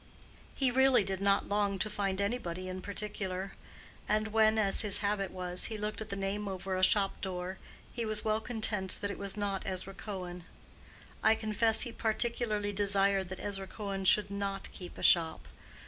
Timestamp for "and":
4.09-4.29